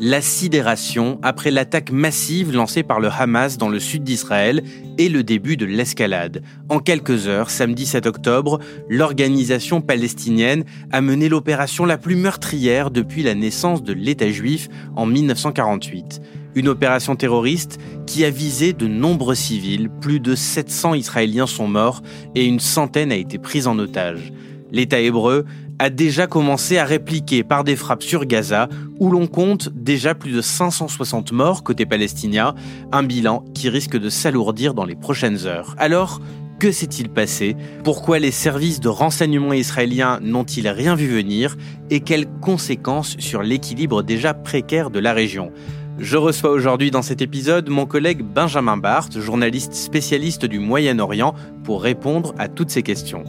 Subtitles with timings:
[0.00, 4.62] la sidération après l'attaque massive lancée par le Hamas dans le sud d'Israël
[4.96, 6.42] et le début de l'escalade.
[6.70, 13.22] En quelques heures, samedi 7 octobre, l'organisation palestinienne a mené l'opération la plus meurtrière depuis
[13.22, 16.22] la naissance de l'État juif en 1948.
[16.54, 22.02] Une opération terroriste qui a visé de nombreux civils, plus de 700 Israéliens sont morts
[22.34, 24.32] et une centaine a été prise en otage.
[24.72, 25.44] L'État hébreu
[25.80, 30.30] a déjà commencé à répliquer par des frappes sur Gaza, où l'on compte déjà plus
[30.30, 32.54] de 560 morts côté palestinien,
[32.92, 35.74] un bilan qui risque de s'alourdir dans les prochaines heures.
[35.78, 36.20] Alors,
[36.58, 37.56] que s'est-il passé?
[37.82, 41.56] Pourquoi les services de renseignement israéliens n'ont-ils rien vu venir?
[41.88, 45.50] Et quelles conséquences sur l'équilibre déjà précaire de la région?
[45.98, 51.82] Je reçois aujourd'hui dans cet épisode mon collègue Benjamin Barthes, journaliste spécialiste du Moyen-Orient, pour
[51.82, 53.24] répondre à toutes ces questions.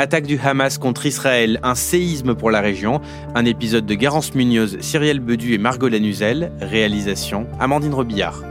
[0.00, 3.00] Attaque du Hamas contre Israël, un séisme pour la région.
[3.34, 6.52] Un épisode de Garance Munoz, Cyrielle Bedu et Margot Lanuzel.
[6.60, 8.44] Réalisation Amandine Robillard.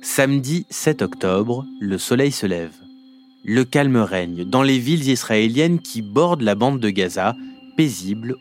[0.00, 2.72] Samedi 7 octobre, le soleil se lève.
[3.44, 7.34] Le calme règne dans les villes israéliennes qui bordent la bande de Gaza,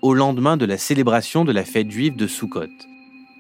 [0.02, 2.68] au lendemain de la célébration de la fête juive de Sukkot.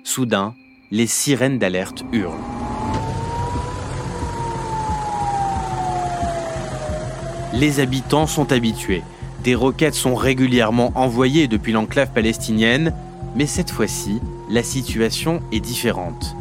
[0.05, 0.53] Soudain,
[0.91, 2.39] les sirènes d'alerte hurlent.
[7.53, 9.03] Les habitants sont habitués.
[9.43, 12.93] Des roquettes sont régulièrement envoyées depuis l'enclave palestinienne,
[13.35, 16.33] mais cette fois-ci, la situation est différente.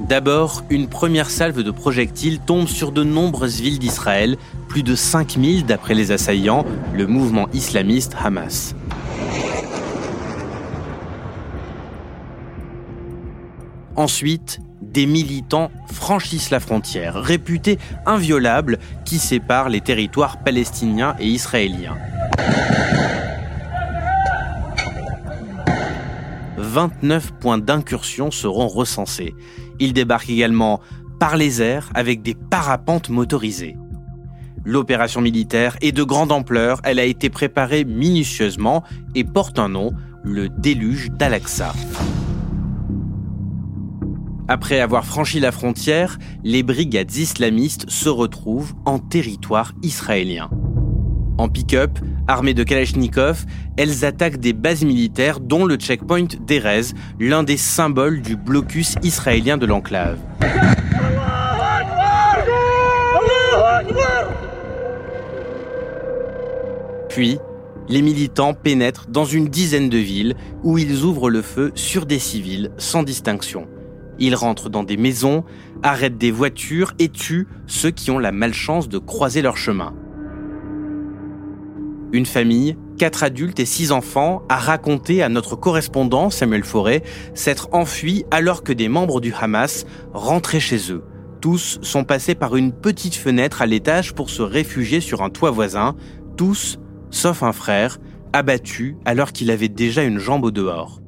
[0.00, 4.36] D'abord, une première salve de projectiles tombe sur de nombreuses villes d'Israël,
[4.66, 8.74] plus de 5000 d'après les assaillants, le mouvement islamiste Hamas.
[13.96, 21.96] Ensuite, des militants franchissent la frontière, réputée inviolable, qui sépare les territoires palestiniens et israéliens.
[26.56, 29.34] 29 points d'incursion seront recensés.
[29.78, 30.80] Ils débarquent également
[31.20, 33.76] par les airs avec des parapentes motorisées.
[34.64, 38.82] L'opération militaire est de grande ampleur, elle a été préparée minutieusement
[39.14, 39.92] et porte un nom,
[40.24, 41.74] le déluge d'Al-Aqsa.
[44.46, 50.50] Après avoir franchi la frontière, les brigades islamistes se retrouvent en territoire israélien.
[51.38, 53.46] En pick-up, armées de Kalachnikov,
[53.78, 59.56] elles attaquent des bases militaires dont le checkpoint d'Erez, l'un des symboles du blocus israélien
[59.56, 60.18] de l'enclave.
[67.08, 67.38] Puis,
[67.88, 72.18] les militants pénètrent dans une dizaine de villes où ils ouvrent le feu sur des
[72.18, 73.66] civils sans distinction.
[74.18, 75.44] Ils rentrent dans des maisons,
[75.82, 79.94] arrêtent des voitures et tuent ceux qui ont la malchance de croiser leur chemin.
[82.12, 87.02] Une famille, quatre adultes et six enfants, a raconté à notre correspondant Samuel Forêt
[87.34, 91.02] s'être enfui alors que des membres du Hamas rentraient chez eux.
[91.40, 95.50] Tous sont passés par une petite fenêtre à l'étage pour se réfugier sur un toit
[95.50, 95.96] voisin,
[96.36, 96.78] tous,
[97.10, 97.98] sauf un frère,
[98.32, 101.00] abattu alors qu'il avait déjà une jambe au dehors.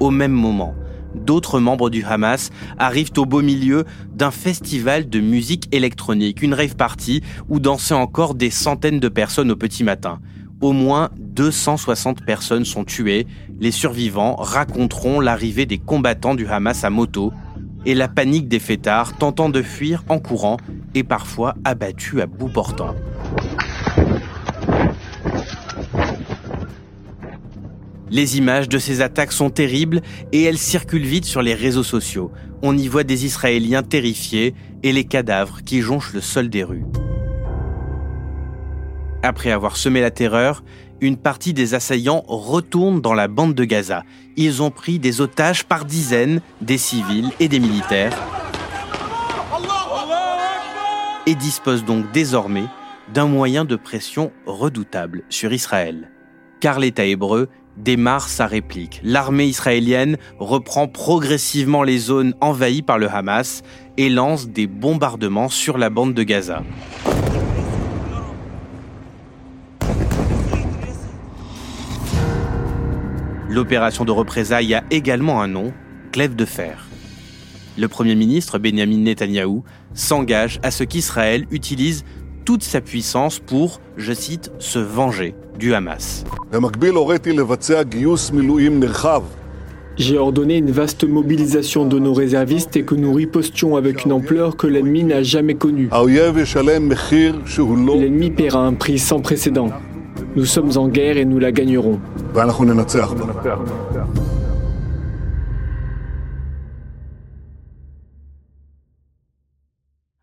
[0.00, 0.74] Au même moment,
[1.24, 3.84] d'autres membres du Hamas arrivent au beau milieu
[4.14, 9.50] d'un festival de musique électronique, une rave party où dansaient encore des centaines de personnes
[9.50, 10.20] au petit matin.
[10.60, 13.26] Au moins 260 personnes sont tuées.
[13.58, 17.32] Les survivants raconteront l'arrivée des combattants du Hamas à moto
[17.84, 20.56] et la panique des fêtards tentant de fuir en courant
[20.94, 22.94] et parfois abattus à bout portant.
[28.12, 32.30] Les images de ces attaques sont terribles et elles circulent vite sur les réseaux sociaux.
[32.60, 36.84] On y voit des Israéliens terrifiés et les cadavres qui jonchent le sol des rues.
[39.22, 40.62] Après avoir semé la terreur,
[41.00, 44.04] une partie des assaillants retourne dans la bande de Gaza.
[44.36, 48.12] Ils ont pris des otages par dizaines, des civils et des militaires,
[51.24, 52.66] et disposent donc désormais
[53.14, 56.10] d'un moyen de pression redoutable sur Israël.
[56.60, 59.00] Car l'État hébreu démarre sa réplique.
[59.02, 63.62] L'armée israélienne reprend progressivement les zones envahies par le Hamas
[63.96, 66.62] et lance des bombardements sur la bande de Gaza.
[73.48, 75.72] L'opération de représailles a également un nom,
[76.10, 76.88] Clève de fer.
[77.78, 79.64] Le Premier ministre Benjamin Netanyahou
[79.94, 82.04] s'engage à ce qu'Israël utilise
[82.44, 86.24] toute sa puissance pour, je cite, se venger du Hamas.
[89.96, 94.56] J'ai ordonné une vaste mobilisation de nos réservistes et que nous ripostions avec une ampleur
[94.56, 95.88] que l'ennemi n'a jamais connue.
[97.94, 99.68] L'ennemi paiera un prix sans précédent.
[100.34, 102.00] Nous sommes en guerre et nous la gagnerons.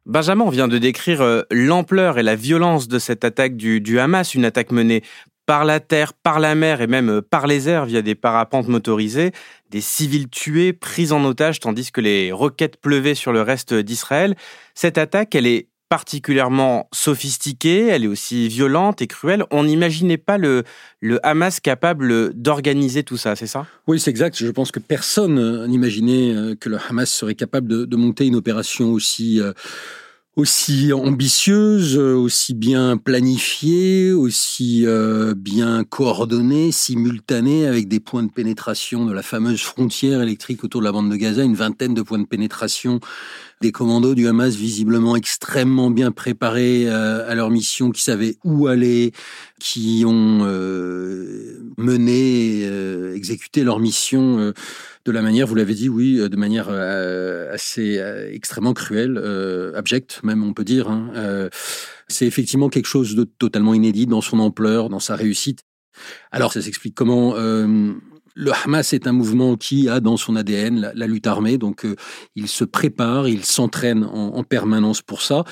[0.10, 4.44] Benjamin vient de décrire euh, l'ampleur et la violence de cette attaque du, Hamas, une
[4.44, 5.04] attaque menée
[5.46, 8.68] par la terre, par la mer et même euh, par les airs via des parapentes
[8.68, 9.34] motorisés,
[9.70, 14.36] des civils tués, pris en otage tandis que les roquettes pleuvaient sur le reste d'Israël.
[14.74, 19.44] Cette attaque, elle est particulièrement sophistiquée, elle est aussi violente et cruelle.
[19.52, 20.64] On n'imaginait pas le,
[21.02, 23.66] le Hamas capable d'organiser tout ça, c'est ça?
[23.88, 24.38] Oui, c'est exact.
[24.38, 28.36] Je pense que personne n'imaginait euh, que le Hamas serait capable de, de monter une
[28.36, 29.42] opération aussi...
[29.42, 29.52] Euh,
[30.36, 34.86] aussi ambitieuse, aussi bien planifiée, aussi
[35.36, 40.86] bien coordonnée, simultanée, avec des points de pénétration de la fameuse frontière électrique autour de
[40.86, 43.02] la bande de Gaza, une vingtaine de points de pénétration
[43.62, 48.68] des commandos du Hamas visiblement extrêmement bien préparés euh, à leur mission, qui savaient où
[48.68, 49.12] aller,
[49.60, 54.54] qui ont euh, mené, euh, exécuté leur mission
[55.06, 58.02] de la manière, vous l'avez dit, oui, de manière assez
[58.32, 59.18] extrêmement cruelle,
[59.76, 60.90] abjecte même, on peut dire.
[60.90, 61.50] Hein.
[62.08, 65.62] C'est effectivement quelque chose de totalement inédit dans son ampleur, dans sa réussite.
[66.32, 67.36] Alors, ça s'explique comment
[68.40, 71.96] le Hamas est un mouvement qui a dans son ADN la, lutte armée, donc euh,
[72.36, 75.44] il se prépare, il s'entraîne en, permanence pour ça.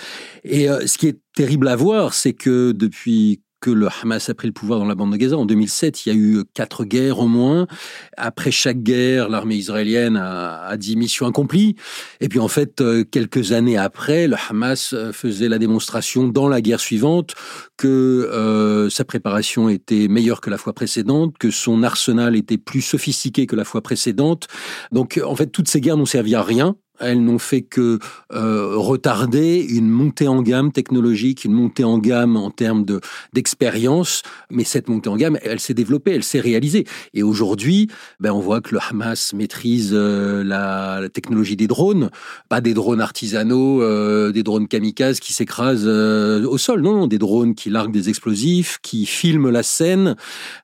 [0.46, 4.34] Et euh, ce qui est terrible à voir, c'est que depuis que le Hamas a
[4.34, 5.38] pris le pouvoir dans la bande de Gaza.
[5.38, 7.68] En 2007, il y a eu quatre guerres au moins.
[8.16, 11.76] Après chaque guerre, l'armée israélienne a, dit mission accomplie.
[12.22, 16.48] Et puis en fait, euh, quelques années après, le Hamas euh, faisait la démonstration dans
[16.48, 17.34] la guerre suivante
[17.78, 22.82] que euh, sa préparation était meilleure que la fois précédente, que son arsenal était plus
[22.82, 24.48] sophistiqué que la fois précédente.
[24.92, 28.00] Donc en fait, toutes ces guerres n'ont servi à rien elles n'ont fait que
[28.34, 33.00] euh, retarder une montée en gamme technologique, une montée en gamme en termes de
[33.34, 34.24] d'expérience.
[34.50, 36.86] Mais cette montée en gamme, elle s'est développée, elle s'est réalisée.
[37.14, 37.90] Et aujourd'hui,
[38.20, 42.10] ben on voit que le Hamas maîtrise euh, la, technologie des drones,
[42.50, 46.82] pas des drones artisanaux, euh, des drones kamikazes qui s'écrasent au sol.
[46.82, 50.16] Non, non, des drones qui larguent des explosifs, qui filment la scène.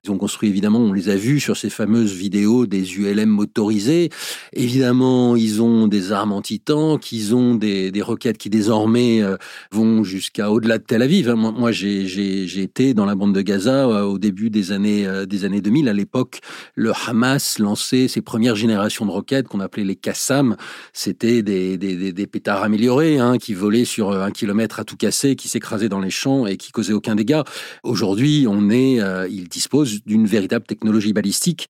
[0.04, 4.10] Ils ont construit évidemment, on les a vus sur ces fameuses vidéos des ULM motorisés.
[4.54, 9.38] Évidemment, ils ont des armes anti-tank, qu'ils ont des, roquettes qui désormais euh,
[9.72, 11.30] vont jusqu'à au-delà de Tel Aviv.
[11.30, 11.36] Hein.
[11.36, 15.46] Moi, j'ai été dans la bande de Gaza euh, au début des années, euh, des
[15.46, 15.88] années 2000.
[15.88, 16.42] À l'époque,
[16.76, 20.56] le Hamas lançait ses premières générations de roquettes qu'on appelait les Qassam.
[20.92, 25.90] C'était des, pétards améliorés hein, qui volaient sur un kilomètre à tout casser, qui s'écrasaient
[25.90, 27.44] dans les champs et qui causaient aucun dégât.
[27.84, 29.00] Aujourd'hui, on est,
[29.30, 31.68] il dispose d'une véritable technologie balistique.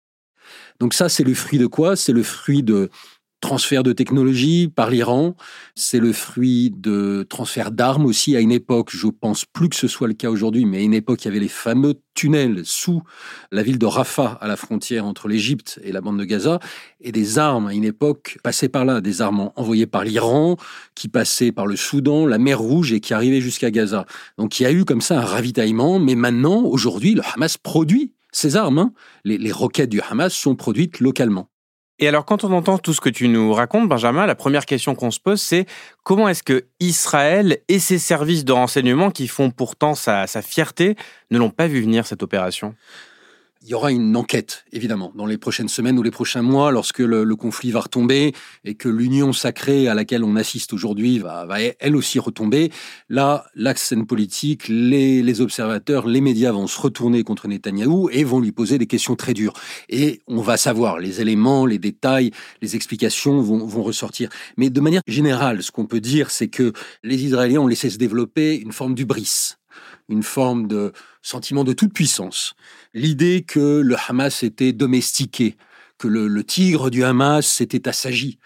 [0.80, 1.96] Donc ça, c'est le fruit de quoi?
[1.96, 2.90] C'est le fruit de
[3.40, 5.36] transfert de technologie par l'Iran.
[5.76, 8.36] C'est le fruit de transfert d'armes aussi.
[8.36, 10.94] À une époque, je pense plus que ce soit le cas aujourd'hui, mais à une
[10.94, 13.04] époque, il y avait les fameux tunnels sous
[13.52, 16.60] la ville de Rafah, à la frontière entre l'Égypte et la bande de Gaza,
[17.00, 20.58] et des armes à une époque passaient par là, des armes envoyées par l'Iran,
[20.96, 24.06] qui passaient par le Soudan, la mer Rouge et qui arrivaient jusqu'à Gaza.
[24.38, 28.14] Donc il y a eu comme ça un ravitaillement, mais maintenant, aujourd'hui, le Hamas produit
[28.32, 28.80] ces armes.
[28.80, 28.94] Hein.
[29.24, 31.50] Les roquettes du Hamas sont produites localement.
[32.00, 34.94] Et alors, quand on entend tout ce que tu nous racontes, Benjamin, la première question
[34.94, 35.66] qu'on se pose, c'est
[36.04, 40.96] comment est-ce que Israël et ses services de renseignement, qui font pourtant sa, sa fierté,
[41.32, 42.76] ne l'ont pas vu venir cette opération?
[43.64, 47.00] Il y aura une enquête, évidemment, dans les prochaines semaines ou les prochains mois, lorsque
[47.00, 48.34] le, conflit va retomber
[48.66, 52.72] et que l'union sacrée à laquelle on assiste aujourd'hui va, va, elle aussi retomber.
[53.10, 58.24] Là, l'axe scène politique, les, les, observateurs, les médias vont se retourner contre Netanyahou et
[58.24, 59.54] vont lui poser des questions très dures.
[59.90, 64.30] Et on va savoir les éléments, les détails, les explications vont, vont ressortir.
[64.58, 66.74] Mais de manière générale, ce qu'on peut dire, c'est que
[67.04, 69.58] les Israéliens ont laissé se développer une forme d'ubris
[70.10, 72.54] une forme de sentiment de toute puissance.
[72.94, 75.58] L'idée que le Hamas était domestiqué,
[75.98, 78.40] que le, tigre du Hamas s'était assagi,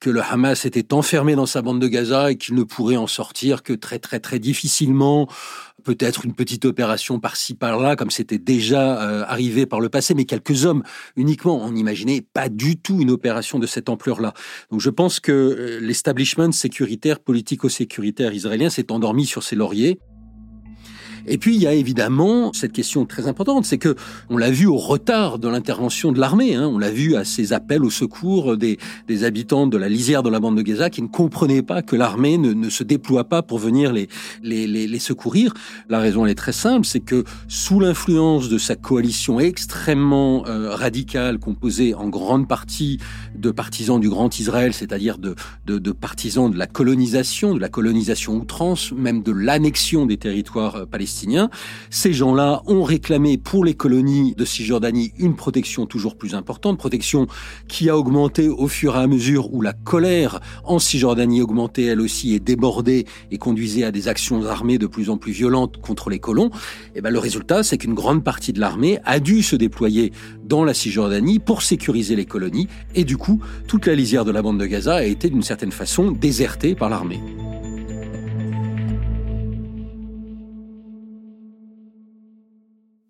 [0.00, 3.08] que le Hamas était enfermé dans sa bande de Gaza et qu'il ne pourrait en
[3.08, 5.28] sortir que très très très difficilement,
[5.82, 10.24] peut-être une petite opération par-ci par-là, comme c'était déjà euh, arrivé par le passé, mais
[10.24, 10.82] quelques hommes
[11.16, 11.60] uniquement.
[11.64, 14.34] On n'imaginait pas du tout une opération de cette ampleur-là.
[14.70, 19.98] Donc je pense que euh, l'establishment sécuritaire, politico-sécuritaire israélien s'est endormi sur ses lauriers.
[21.28, 23.94] Et puis il y a évidemment cette question très importante, c'est que
[24.30, 26.54] on l'a vu au retard de l'intervention de l'armée.
[26.54, 26.66] Hein.
[26.66, 30.30] On l'a vu à ces appels au secours des, des, habitants de la lisière de
[30.30, 33.42] la bande de Gaza qui ne comprenaient pas que l'armée ne, ne, se déploie pas
[33.42, 34.08] pour venir les,
[34.42, 35.54] les, les, les secourir.
[35.88, 40.74] La raison elle est très simple, c'est que sous l'influence de sa coalition extrêmement euh,
[40.74, 42.98] radicale, composée en grande partie
[43.36, 45.34] de partisans du Grand Israël, c'est-à-dire de,
[45.66, 50.76] de, de partisans de la colonisation, de la colonisation outrance, même de l'annexion des territoires
[50.76, 50.86] euh,
[51.90, 57.26] ces gens-là ont réclamé pour les colonies de Cisjordanie une protection toujours plus importante, protection
[57.68, 62.00] qui a augmenté au fur et à mesure où la colère en Cisjordanie augmentait elle
[62.00, 66.10] aussi et débordait et conduisait à des actions armées de plus en plus violentes contre
[66.10, 66.50] les colons.
[66.94, 70.12] Et ben le résultat, c'est qu'une grande partie de l'armée a dû se déployer
[70.44, 74.42] dans la Cisjordanie pour sécuriser les colonies et du coup, toute la lisière de la
[74.42, 77.20] bande de Gaza a été d'une certaine façon désertée par l'armée.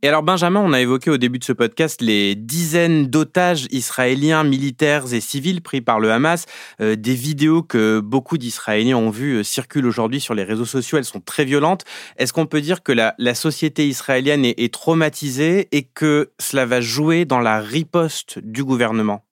[0.00, 4.44] Et alors Benjamin, on a évoqué au début de ce podcast les dizaines d'otages israéliens,
[4.44, 6.46] militaires et civils pris par le Hamas.
[6.80, 10.98] Euh, des vidéos que beaucoup d'Israéliens ont vues euh, circulent aujourd'hui sur les réseaux sociaux.
[10.98, 11.84] Elles sont très violentes.
[12.16, 16.80] Est-ce qu'on peut dire que la, société israélienne est, est traumatisée et que cela va
[16.80, 19.24] jouer dans la riposte du gouvernement?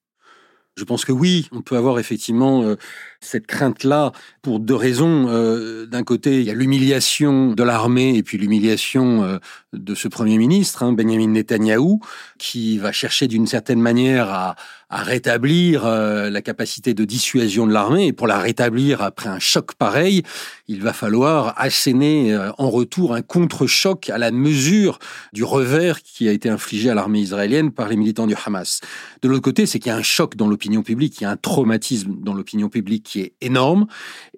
[0.77, 2.77] Je pense que oui, on peut avoir effectivement euh,
[3.21, 5.27] cette crainte-là pour deux raisons.
[5.29, 9.39] Euh, D'un côté, il y a l'humiliation de l'armée et puis l'humiliation euh,
[9.73, 12.01] de ce Premier ministre, hein, Benjamin Netanyahou,
[12.39, 14.57] qui va chercher d'une certaine manière à,
[14.89, 18.07] rétablir euh, la capacité de dissuasion de l'armée.
[18.07, 20.23] Et pour la rétablir après un choc pareil,
[20.69, 25.01] il va falloir asséner en retour un contre-choc à la mesure
[25.33, 28.81] du revers qui a été infligé à l'armée israélienne par les militants du Hamas.
[29.23, 31.31] De l'autre côté, c'est qu'il y a un choc dans l'opinion publique, il y a
[31.31, 33.87] un traumatisme dans l'opinion publique qui est énorme.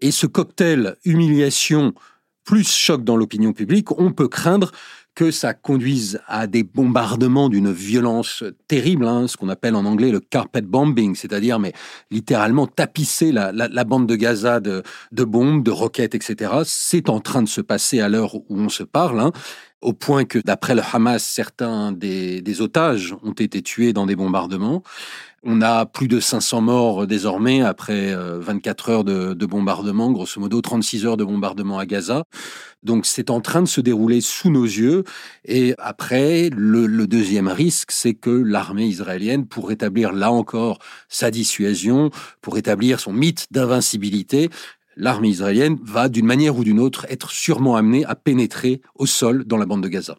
[0.01, 1.95] Et ce cocktail humiliation
[2.45, 4.71] plus choc dans l'opinion publique, on peut craindre
[5.15, 10.13] que ça conduise à des bombardements d'une violence terrible, hein, ce qu'on appelle en anglais
[10.13, 11.73] le carpet bombing, c'est-à-dire mais
[12.13, 13.51] littéralement tapisser la,
[13.85, 16.53] bande de Gaza de, bombes, de roquettes, etc.
[16.65, 19.19] C'est en train de se passer à l'heure où on se parle.
[19.19, 19.33] Hein,
[19.81, 24.83] au point que, d'après le Hamas, certains des, otages ont été tués dans des bombardements.
[25.45, 30.41] On a plus de 500 morts désormais après 24 euh, heures de, de bombardement, grosso
[30.41, 32.25] modo 36 heures de bombardement à Gaza.
[32.83, 35.05] Donc c'est en train de se dérouler sous nos yeux.
[35.45, 41.31] Et après, le, le deuxième risque, c'est que l'armée israélienne, pour rétablir là encore sa
[41.31, 44.51] dissuasion, pour rétablir son mythe d'invincibilité,
[44.97, 49.45] l'armée israélienne va d'une manière ou d'une autre être sûrement amenée à pénétrer au sol
[49.45, 50.19] dans la bande de Gaza.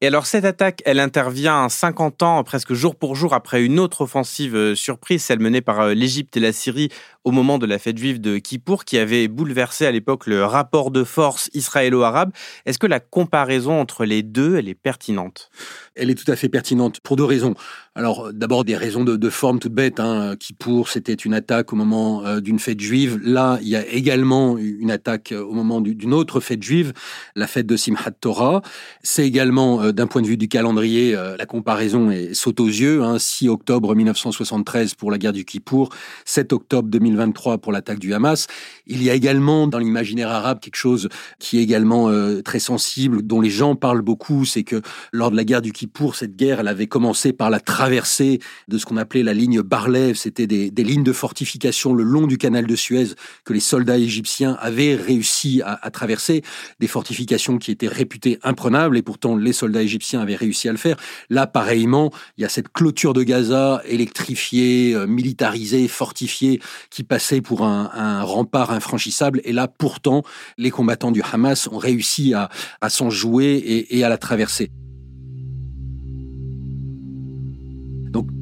[0.00, 4.02] Et alors cette attaque, elle intervient 50 ans, presque jour pour jour, après une autre
[4.02, 6.88] offensive euh, surprise, celle menée par euh, l'Égypte et la Syrie
[7.28, 10.90] au moment de la fête juive de Kippour, qui avait bouleversé à l'époque le rapport
[10.90, 12.32] de force israélo-arabe.
[12.64, 15.50] Est-ce que la comparaison entre les deux, elle est pertinente?
[15.94, 17.54] Elle est tout à fait pertinente pour deux raisons.
[17.98, 19.98] Alors d'abord des raisons de, forme toute bête.
[19.98, 20.36] Hein.
[20.38, 23.18] Kippour, c'était une attaque au moment euh, d'une fête juive.
[23.24, 26.92] Là, il y a également une attaque au moment d'une autre fête juive,
[27.34, 28.62] la fête de Simchat Torah.
[29.02, 32.68] C'est également euh, d'un point de vue du calendrier, euh, la comparaison est, saute aux
[32.68, 33.02] yeux.
[33.02, 35.88] Hein, 6 octobre 1973 pour la guerre du Kippour,
[36.24, 38.46] 7 octobre 2023 pour l'attaque du Hamas.
[38.86, 41.08] Il y a également dans l'imaginaire arabe quelque chose
[41.38, 44.80] qui est également euh, très sensible, dont les gens parlent beaucoup, c'est que
[45.12, 48.78] lors de la guerre du Kippour, cette guerre, elle avait commencé par la traversée de
[48.78, 52.66] ce qu'on appelait la ligne Barlev, c'était des, lignes de fortification le long du canal
[52.66, 53.08] de Suez
[53.44, 56.42] que les soldats égyptiens avaient réussi à, à traverser,
[56.80, 60.78] des fortifications qui étaient réputées imprenables, et pourtant les soldats égyptiens avaient réussi à le
[60.78, 60.96] faire.
[61.28, 66.60] Là, pareillement, il y a cette clôture de Gaza électrifiée, euh, militarisée, fortifiée,
[66.90, 69.40] qui passait pour un, rempart infranchissable.
[69.44, 70.22] Et là, pourtant,
[70.56, 72.48] les combattants du Hamas ont réussi à,
[72.88, 74.70] s'en jouer et à la traverser.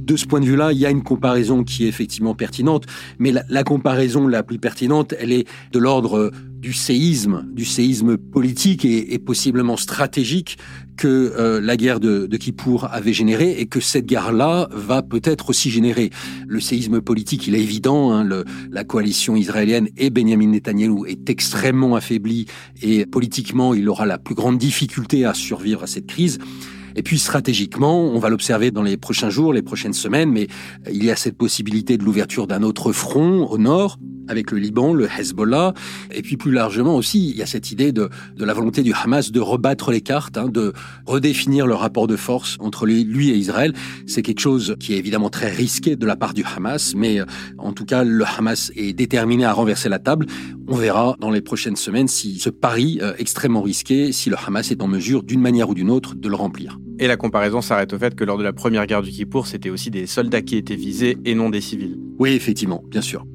[0.07, 2.85] De ce point de vue-là, il y a une comparaison qui est effectivement pertinente,
[3.19, 8.85] mais la, comparaison la plus pertinente, elle est de l'ordre du séisme, du séisme politique
[8.85, 10.59] et, et possiblement stratégique
[10.97, 15.51] que euh, la guerre de, de Kippour avait généré et que cette guerre-là va peut-être
[15.51, 16.11] aussi générer.
[16.47, 21.29] Le séisme politique, il est évident, hein, le, la coalition israélienne et Benjamin Netanyahou est
[21.29, 22.47] extrêmement affaiblie
[22.81, 26.39] et politiquement, il aura la plus grande difficulté à survivre à cette crise.
[26.97, 30.49] Et puis stratégiquement, on va l'observer dans les prochains jours, les prochaines semaines, mais
[30.91, 33.99] il y a cette possibilité de l'ouverture d'un autre front au nord,
[34.29, 35.75] avec le Liban, le Hezbollah,
[36.11, 38.93] et puis plus largement aussi, il y a cette idée de, de la volonté du
[38.93, 40.73] Hamas de rebattre les cartes, hein, de
[41.07, 43.73] redéfinir le rapport de force entre lui et Israël.
[44.07, 47.25] C'est quelque chose qui est évidemment très risqué de la part du Hamas, mais euh,
[47.59, 50.27] en tout cas, le Hamas est déterminé à renverser la table.
[50.69, 54.71] On verra dans les prochaines semaines si ce pari euh, extrêmement risqué, si le Hamas
[54.71, 56.79] est en mesure, d'une manière ou d'une autre, de le remplir.
[56.99, 59.69] Et la comparaison s'arrête au fait que lors de la première guerre du Kippour, c'était
[59.69, 61.99] aussi des soldats qui étaient visés et non des civils.
[62.19, 63.27] Oui, effectivement, bien sûr.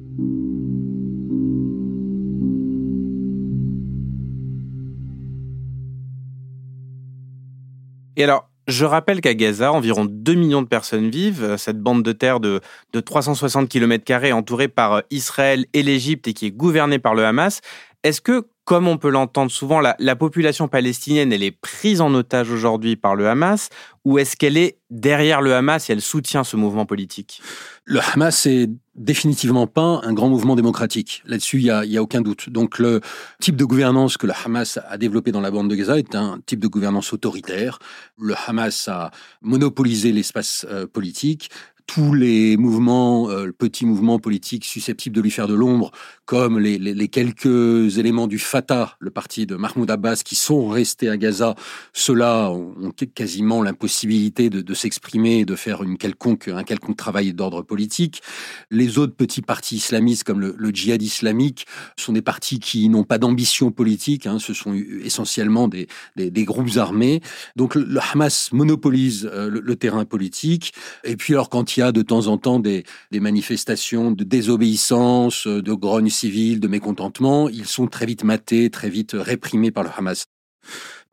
[8.16, 11.56] Et alors, je rappelle qu'à Gaza, environ 2 millions de personnes vivent.
[11.56, 12.60] Cette bande de terre de,
[12.92, 17.60] de 360 km entourée par Israël et l'Égypte et qui est gouvernée par le Hamas.
[18.02, 22.50] Est-ce que, comme on peut l'entendre souvent, la, la, population palestinienne, est prise en otage
[22.50, 23.70] aujourd'hui par le Hamas
[24.04, 27.40] ou est-ce qu'elle est derrière le Hamas et elle soutient ce mouvement politique?
[27.84, 31.22] Le Hamas est définitivement pas un grand mouvement démocratique.
[31.24, 32.50] Là-dessus, il y a, y a, aucun doute.
[32.50, 33.00] Donc le
[33.40, 36.40] type de gouvernance que le Hamas a développé dans la bande de Gaza est un
[36.44, 37.78] type de gouvernance autoritaire.
[38.18, 41.50] Le Hamas a monopolisé l'espace euh, politique
[41.86, 45.90] tous les mouvements, euh, petits mouvements politiques susceptibles de lui faire de l'ombre,
[46.24, 51.16] comme les, quelques éléments du Fatah, le parti de Mahmoud Abbas, qui sont restés à
[51.16, 51.54] Gaza,
[51.92, 58.22] ceux-là ont quasiment l'impossibilité de, s'exprimer, de faire une quelconque, un quelconque travail d'ordre politique.
[58.70, 63.18] Les autres petits partis islamistes, comme le, djihad islamique, sont des partis qui n'ont pas
[63.18, 67.20] d'ambition politique, hein, ce sont essentiellement des, des, groupes armés.
[67.56, 70.72] Donc le, Hamas monopolise euh, le, le terrain politique,
[71.04, 75.46] et puis alors quand il y a de temps en temps des, manifestations de désobéissance,
[75.46, 79.90] de grogne civile, de mécontentement, ils sont très vite matés, très vite réprimés par le
[79.96, 80.26] Hamas.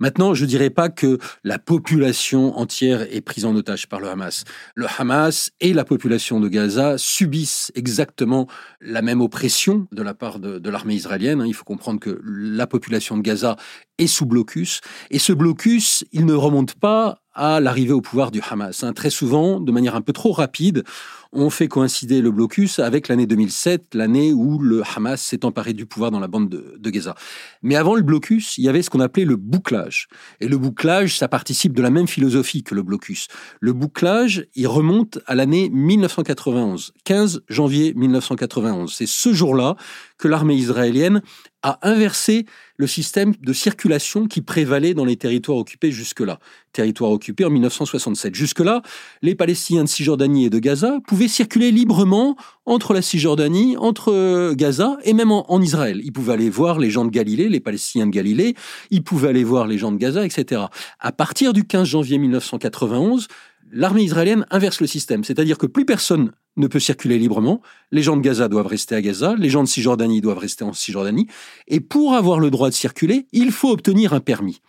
[0.02, 4.08] Maintenant, je ne dirais pas que la population entière est prise en otage par le
[4.08, 4.46] Hamas.
[4.76, 8.48] Le Hamas et la population de Gaza subissent exactement
[8.80, 11.44] la même oppression de la part de, de l'armée israélienne.
[11.46, 13.58] Il faut comprendre que la population de Gaza
[14.00, 14.82] est sous blocus.
[15.12, 18.84] Et ce blocus, il ne remonte pas à l'arrivée au pouvoir du Hamas.
[18.84, 18.94] Hein.
[18.94, 20.84] Très souvent, de manière un peu trop rapide,
[21.32, 25.86] on fait coïncider le blocus avec l'année 2007, l'année où le Hamas s'est emparé du
[25.86, 27.16] pouvoir dans la bande de, de, Gaza.
[27.62, 30.08] Mais avant le blocus, il y avait ce qu'on appelait le bouclage.
[30.42, 33.28] Et le bouclage, ça participe de la même philosophie que le blocus.
[33.60, 38.92] Le bouclage, il remonte à l'année 1991, 15 janvier 1991.
[38.92, 39.76] C'est ce jour-là
[40.18, 41.22] que l'armée israélienne
[41.64, 42.46] a inversé
[42.78, 46.40] le système de circulation qui prévalait dans les territoires occupés jusque-là.
[46.72, 48.34] Territoires occupés en 1967.
[48.36, 48.82] Jusque-là,
[49.22, 54.54] les Palestiniens de Cisjordanie et de Gaza pouvaient circuler librement entre la Cisjordanie, entre euh,
[54.56, 56.00] Gaza et même en, en, Israël.
[56.04, 58.56] Ils pouvaient aller voir les gens de Galilée, les Palestiniens de Galilée,
[58.92, 60.62] ils pouvaient aller voir les gens de Gaza, etc.
[61.00, 63.28] À partir du 15 janvier 1991,
[63.72, 68.18] l'armée israélienne inverse le système, c'est-à-dire que plus personne ne peut circuler librement, les gens
[68.18, 71.28] de Gaza doivent rester à Gaza, les gens de Cisjordanie doivent rester en Cisjordanie,
[71.68, 74.62] et pour avoir le droit de circuler, il faut obtenir un permis.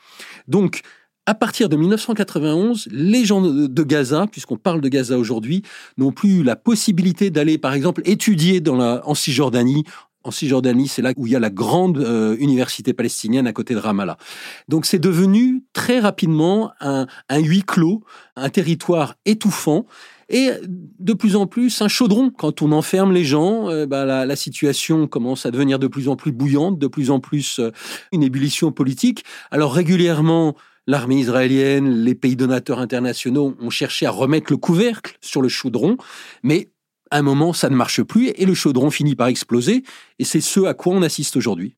[0.46, 0.82] Donc,
[1.26, 5.62] à partir de 1991, les gens de Gaza, puisqu'on parle de Gaza aujourd'hui,
[5.96, 9.84] n'ont plus la possibilité d'aller, par exemple, étudier en Cisjordanie,
[10.22, 13.74] en Cisjordanie, c'est là où il y a la grande euh, université palestinienne à côté
[13.74, 14.16] de Ramallah.
[14.68, 17.06] Donc c'est devenu très rapidement un,
[17.38, 18.02] huis clos,
[18.36, 19.86] un territoire étouffant
[20.28, 22.30] et de plus en plus un chaudron.
[22.30, 26.08] Quand on enferme les gens, euh, bah, la, la, situation commence à devenir de plus
[26.08, 27.70] en plus bouillante, de plus en plus euh,
[28.12, 29.24] une ébullition politique.
[29.50, 30.54] Alors régulièrement,
[30.86, 35.96] l'armée israélienne, les pays donateurs internationaux ont cherché à remettre le couvercle sur le chaudron,
[36.42, 36.68] mais
[37.10, 39.82] à un moment, ça ne marche plus et le chaudron finit par exploser.
[40.18, 41.76] Et c'est ce à quoi on assiste aujourd'hui.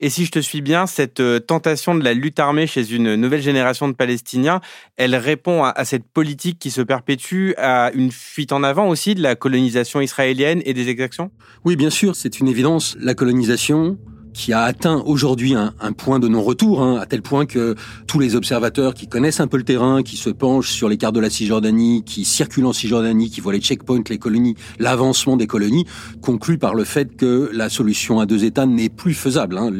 [0.00, 3.14] Et si je te suis bien, cette euh, tentation de la lutte armée chez une
[3.14, 4.60] nouvelle génération de Palestiniens,
[4.96, 9.14] elle répond à, à, cette politique qui se perpétue, à une fuite en avant aussi
[9.14, 11.30] de la colonisation israélienne et des exactions?
[11.64, 12.96] Oui, bien sûr, c'est une évidence.
[12.98, 13.96] La colonisation,
[14.34, 18.18] qui a atteint aujourd'hui un, un, point de non-retour, hein, à tel point que tous
[18.18, 21.20] les observateurs qui connaissent un peu le terrain, qui se penchent sur les cartes de
[21.20, 25.86] la Cisjordanie, qui circulent en Cisjordanie, qui voient les checkpoints, les colonies, l'avancement des colonies,
[26.20, 29.56] concluent par le fait que la solution à deux États n'est plus faisable.
[29.56, 29.70] Hein.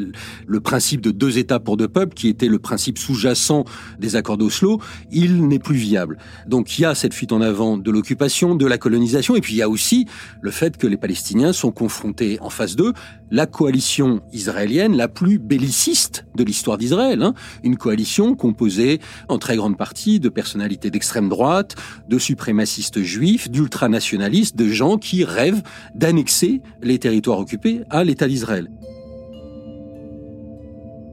[0.47, 3.65] Le principe de deux États pour deux peuples, qui était le principe sous-jacent
[3.99, 6.19] des accords d'Oslo, il n'est plus viable.
[6.47, 9.55] Donc il y a cette fuite en avant de l'occupation, de la colonisation, et puis
[9.55, 10.07] il y a aussi
[10.41, 12.93] le fait que les Palestiniens sont confrontés en face d'eux,
[13.35, 17.21] la coalition israélienne la plus belliciste de l'histoire d'Israël.
[17.21, 17.35] Hein.
[17.65, 21.75] Une coalition composée en très grande partie de personnalités d'extrême droite,
[22.09, 25.65] de suprémacistes juifs, d'ultranationalistes, de gens qui rêvent
[25.97, 28.71] d'annexer les territoires occupés à l'État d'Israël.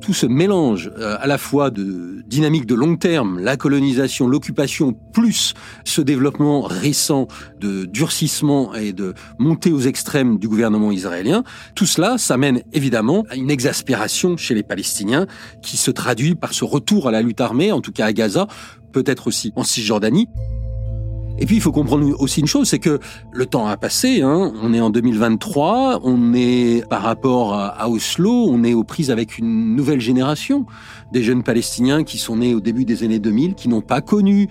[0.02, 4.94] Tout ce mélange euh, à la fois de dynamique de long terme, la colonisation, l'occupation,
[5.14, 5.54] plus
[5.86, 7.28] ce développement récent
[7.60, 11.44] de durcissement et de montée aux extrêmes du gouvernement israélien,
[11.76, 15.28] tout cela, ça mène évidemment à une exaspération chez les Palestiniens
[15.62, 18.48] qui se traduit par ce retour à la lutte armée, en tout cas à Gaza,
[18.92, 20.28] peut-être aussi en Cisjordanie.
[21.42, 23.00] Et puis il faut comprendre aussi une chose, c'est que
[23.32, 24.22] le temps a passé.
[24.22, 24.54] Hein.
[24.62, 29.40] On est en 2023, on est par rapport à, Oslo, on est aux prises avec
[29.40, 30.68] une nouvelle génération
[31.12, 34.50] des jeunes Palestiniens qui sont nés au début des années 2000, qui n'ont pas connu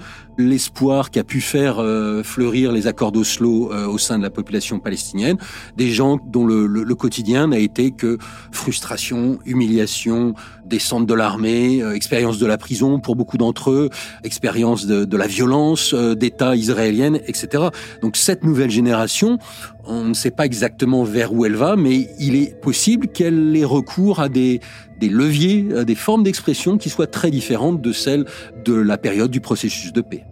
[0.49, 4.79] l'espoir qu'a pu faire euh, fleurir les accords d'Oslo euh, au sein de la population
[4.79, 5.37] palestinienne,
[5.77, 8.19] des gens dont le, le, quotidien n'a été que
[8.51, 10.35] frustration, humiliation,
[10.67, 13.91] descente de l'armée, euh, expérience de la prison pour beaucoup d'entre eux,
[14.25, 17.65] expérience de, de, la violence d'État israélienne, etc.
[18.03, 19.39] Donc cette nouvelle génération,
[19.85, 23.65] on ne sait pas exactement vers où elle va, mais il est possible qu'elle ait
[23.65, 24.61] recours à des,
[25.01, 28.27] des leviers, à des formes d'expression qui soient très différentes de celles
[28.65, 30.25] de la période du processus de paix.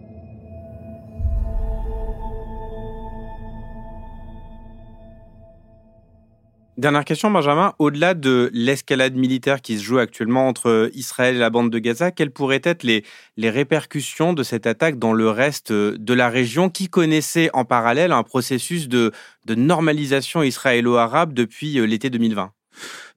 [6.79, 7.73] Dernière question, Benjamin.
[7.77, 12.11] Au-delà de l'escalade militaire qui se joue actuellement entre Israël et la bande de Gaza,
[12.11, 13.03] quelles pourraient être les,
[13.37, 16.69] répercussions de cette attaque dans le reste de la région?
[16.69, 19.11] Qui connaissait en parallèle un processus de,
[19.49, 22.53] normalisation israélo-arabe depuis euh, l'été 2020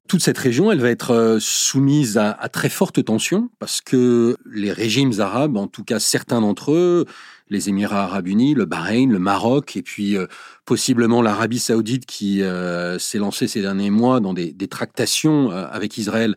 [0.09, 4.37] toute cette région, elle va être euh, soumise à, à, très fortes tensions parce que
[4.53, 7.07] les régimes arabes, en tout cas certains d'entre eux,
[7.53, 10.27] les Émirats arabes unis, le Bahreïn, le Maroc, et puis euh,
[10.65, 15.99] possiblement l'Arabie saoudite qui euh, s'est lancée ces derniers mois dans des, tractations euh, avec
[15.99, 16.35] Israël.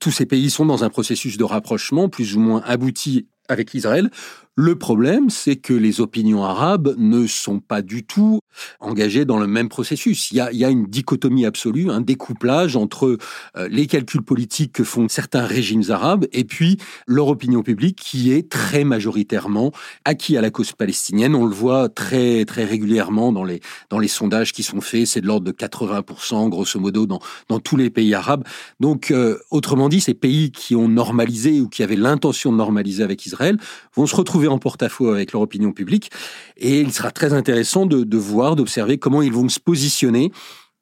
[0.00, 4.10] Tous ces pays sont dans un processus de rapprochement plus ou moins abouti avec Israël.
[4.58, 8.40] Le problème, c'est que les opinions arabes ne sont pas du tout
[8.80, 10.30] engagées dans le même processus.
[10.30, 13.18] Il y a, une dichotomie absolue, un découplage entre
[13.58, 18.32] euh, les calculs politiques que font certains régimes arabes et puis leur opinion publique qui
[18.32, 19.72] est très majoritairement
[20.06, 21.34] acquis à la cause palestinienne.
[21.34, 25.06] On le voit très très régulièrement dans les dans les sondages qui sont faits.
[25.06, 28.44] C'est de l'ordre de 80% grosso modo dans dans tous les pays arabes.
[28.80, 33.02] Donc euh, autrement dit, ces pays qui ont normalisé ou qui avaient l'intention de normaliser
[33.02, 33.58] avec Israël
[33.94, 36.10] vont se retrouver en porte-à-faux avec leur opinion publique.
[36.56, 40.32] Et il sera très intéressant de, de voir, d'observer comment ils vont se positionner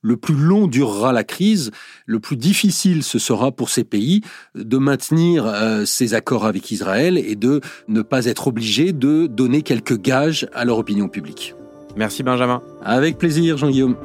[0.04, 1.70] le plus long durera la crise,
[2.04, 4.20] le plus difficile ce sera pour ces pays
[4.54, 9.62] de maintenir euh, ces accords avec Israël et de ne pas être obligés de donner
[9.62, 11.54] quelques gages à leur opinion publique.
[11.96, 12.60] Merci Benjamin.
[12.84, 13.96] Avec plaisir Jean-Guillaume.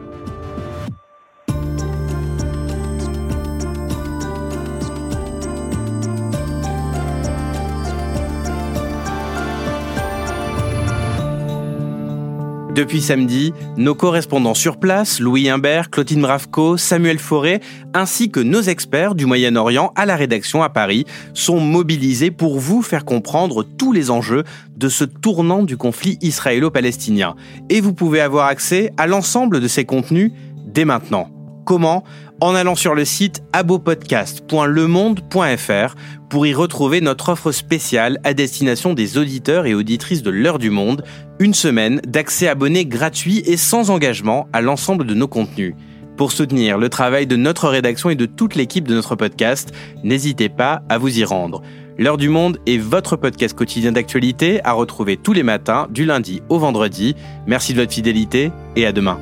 [12.79, 17.59] Depuis samedi, nos correspondants sur place, Louis Imbert, Claudine Bravco, Samuel Forêt,
[17.93, 22.81] ainsi que nos experts du Moyen-Orient à la rédaction à Paris, sont mobilisés pour vous
[22.81, 24.45] faire comprendre tous les enjeux
[24.77, 27.35] de ce tournant du conflit israélo-palestinien.
[27.69, 30.31] Et vous pouvez avoir accès à l'ensemble de ces contenus
[30.65, 31.29] dès maintenant.
[31.65, 32.05] Comment?
[32.41, 35.95] En allant sur le site abopodcast.lemonde.fr
[36.29, 40.69] pour y retrouver notre offre spéciale à destination des auditeurs et auditrices de l'heure du
[40.69, 41.03] monde,
[41.39, 45.75] une semaine d'accès abonné gratuit et sans engagement à l'ensemble de nos contenus.
[46.15, 49.73] Pour soutenir le travail de notre rédaction et de toute l'équipe de notre podcast,
[50.03, 51.61] n'hésitez pas à vous y rendre.
[51.97, 56.41] L'heure du monde est votre podcast quotidien d'actualité à retrouver tous les matins du lundi
[56.47, 57.15] au vendredi.
[57.47, 59.19] Merci de votre fidélité et à demain.